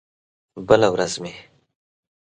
[0.67, 1.33] بله ورځ مې